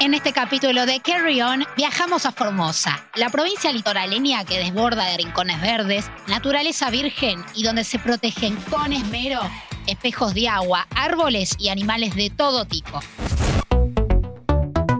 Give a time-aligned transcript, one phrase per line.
[0.00, 5.16] En este capítulo de Carry On viajamos a Formosa, la provincia litoraleña que desborda de
[5.18, 9.40] rincones verdes, naturaleza virgen y donde se protegen con esmero
[9.86, 13.00] espejos de agua, árboles y animales de todo tipo.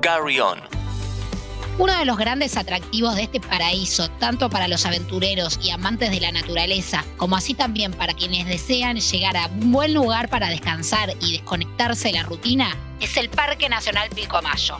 [0.00, 0.67] Carry On.
[1.78, 6.18] Uno de los grandes atractivos de este paraíso, tanto para los aventureros y amantes de
[6.18, 11.14] la naturaleza, como así también para quienes desean llegar a un buen lugar para descansar
[11.20, 14.78] y desconectarse de la rutina, es el Parque Nacional Pilcomayo.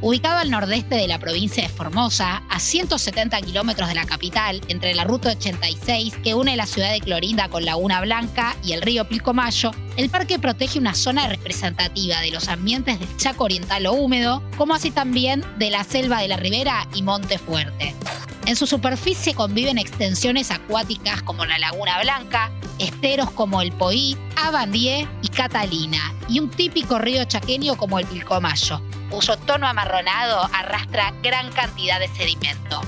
[0.00, 4.94] Ubicado al nordeste de la provincia de Formosa, a 170 kilómetros de la capital, entre
[4.94, 9.08] la Ruta 86 que une la ciudad de Clorinda con Laguna Blanca y el río
[9.08, 14.40] Pilcomayo, el parque protege una zona representativa de los ambientes del Chaco Oriental o húmedo,
[14.56, 17.92] como así también de la selva de la Ribera y Monte Fuerte.
[18.46, 25.08] En su superficie conviven extensiones acuáticas como la Laguna Blanca, esteros como el Poí, Abandié
[25.22, 28.80] y Catalina, y un típico río chaqueño como el Pilcomayo,
[29.10, 32.80] cuyo tono amarronado arrastra gran cantidad de sedimento.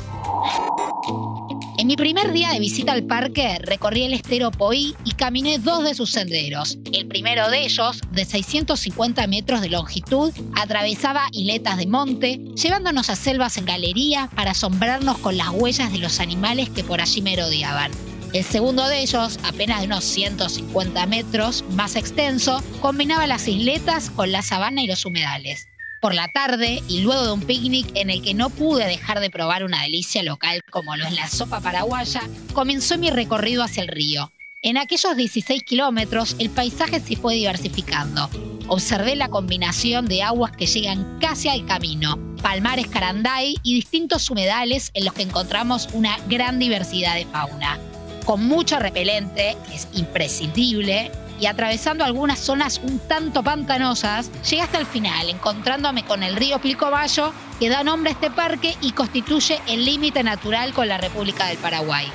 [1.81, 5.83] En mi primer día de visita al parque recorrí el estero Poí y caminé dos
[5.83, 6.77] de sus senderos.
[6.93, 13.17] El primero de ellos, de 650 metros de longitud, atravesaba hiletas de monte, llevándonos a
[13.17, 17.91] selvas en galería para asombrarnos con las huellas de los animales que por allí merodeaban.
[18.34, 24.31] El segundo de ellos, apenas de unos 150 metros, más extenso, combinaba las isletas con
[24.33, 25.70] la sabana y los humedales
[26.01, 29.31] por la tarde y luego de un picnic en el que no pude dejar de
[29.31, 33.89] probar una delicia local como lo es la sopa paraguaya, comenzó mi recorrido hacia el
[33.89, 34.33] río.
[34.62, 38.28] En aquellos 16 kilómetros el paisaje se fue diversificando.
[38.69, 44.91] Observé la combinación de aguas que llegan casi al camino, palmares caranday y distintos humedales
[44.95, 47.78] en los que encontramos una gran diversidad de fauna.
[48.25, 51.11] Con mucho repelente, es imprescindible,
[51.41, 56.61] y atravesando algunas zonas un tanto pantanosas, llegué hasta el final, encontrándome con el río
[56.61, 61.47] Pilcomayo, que da nombre a este parque y constituye el límite natural con la República
[61.47, 62.07] del Paraguay.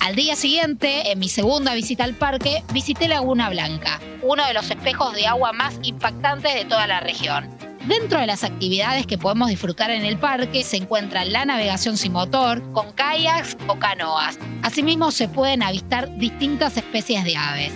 [0.00, 4.70] Al día siguiente, en mi segunda visita al parque, visité Laguna Blanca, uno de los
[4.70, 7.55] espejos de agua más impactantes de toda la región.
[7.86, 12.12] Dentro de las actividades que podemos disfrutar en el parque se encuentra la navegación sin
[12.12, 14.40] motor, con kayaks o canoas.
[14.62, 17.72] Asimismo se pueden avistar distintas especies de aves.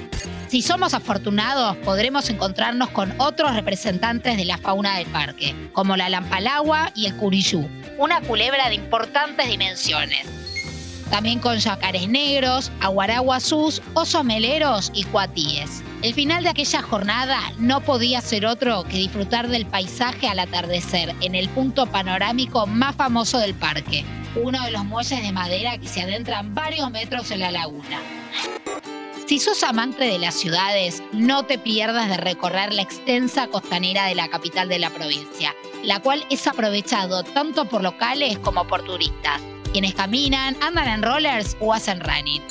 [0.48, 6.08] Si somos afortunados, podremos encontrarnos con otros representantes de la fauna del parque, como la
[6.08, 10.39] lampalagua y el curiyú, una culebra de importantes dimensiones.
[11.10, 15.82] También con yacares negros, aguaraguazús, osos meleros y cuatíes.
[16.02, 21.14] El final de aquella jornada no podía ser otro que disfrutar del paisaje al atardecer
[21.20, 24.04] en el punto panorámico más famoso del parque,
[24.36, 27.98] uno de los muelles de madera que se adentran varios metros en la laguna.
[29.26, 34.14] Si sos amante de las ciudades, no te pierdas de recorrer la extensa costanera de
[34.14, 35.54] la capital de la provincia,
[35.84, 39.40] la cual es aprovechado tanto por locales como por turistas,
[39.70, 42.42] quienes caminan, andan en rollers o hacen running.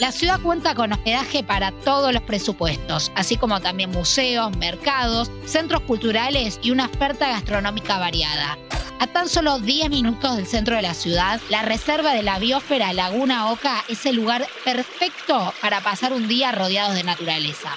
[0.00, 5.82] La ciudad cuenta con hospedaje para todos los presupuestos, así como también museos, mercados, centros
[5.82, 8.56] culturales y una oferta gastronómica variada.
[9.00, 12.92] A tan solo 10 minutos del centro de la ciudad, la reserva de la biosfera
[12.92, 17.70] Laguna Oca es el lugar perfecto para pasar un día rodeados de naturaleza.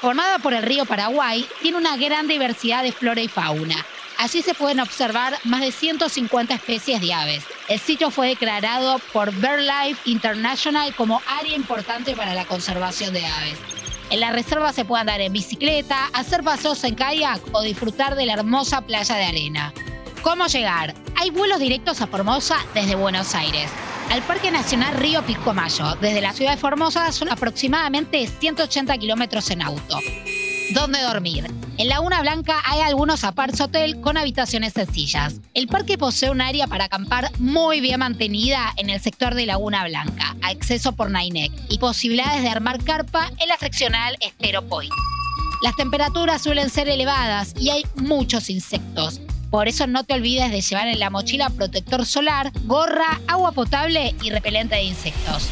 [0.00, 3.86] Formada por el río Paraguay, tiene una gran diversidad de flora y fauna,
[4.18, 7.44] Allí se pueden observar más de 150 especies de aves.
[7.68, 13.58] El sitio fue declarado por BirdLife International como área importante para la conservación de aves.
[14.10, 18.26] En la reserva se puede andar en bicicleta, hacer paseos en kayak o disfrutar de
[18.26, 19.72] la hermosa playa de arena.
[20.22, 20.94] ¿Cómo llegar?
[21.16, 23.70] Hay vuelos directos a Formosa desde Buenos Aires.
[24.10, 29.62] Al Parque Nacional Río Pilcomayo, desde la ciudad de Formosa, son aproximadamente 180 kilómetros en
[29.62, 29.98] auto.
[30.72, 31.44] ¿Dónde dormir?
[31.76, 35.34] En Laguna Blanca hay algunos aparts hotel con habitaciones sencillas.
[35.52, 39.84] El parque posee un área para acampar muy bien mantenida en el sector de Laguna
[39.86, 44.92] Blanca, acceso por Nainec, y posibilidades de armar carpa en la seccional Estero Point.
[45.62, 49.20] Las temperaturas suelen ser elevadas y hay muchos insectos.
[49.50, 54.14] Por eso no te olvides de llevar en la mochila protector solar, gorra, agua potable
[54.22, 55.50] y repelente de insectos.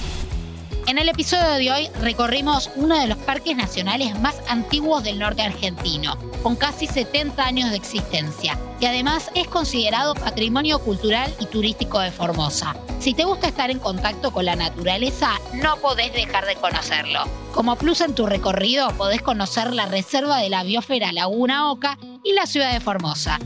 [0.91, 5.41] En el episodio de hoy recorrimos uno de los parques nacionales más antiguos del norte
[5.41, 12.01] argentino, con casi 70 años de existencia, y además es considerado patrimonio cultural y turístico
[12.01, 12.75] de Formosa.
[12.99, 17.21] Si te gusta estar en contacto con la naturaleza, no podés dejar de conocerlo.
[17.55, 22.33] Como plus en tu recorrido, podés conocer la reserva de la biosfera Laguna Oca y
[22.33, 23.39] la ciudad de Formosa.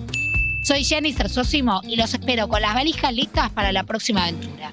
[0.63, 4.73] Soy Jenny Cersosimo y los espero con las valijas listas para la próxima aventura.